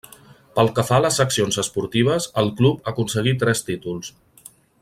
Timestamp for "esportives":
1.65-2.29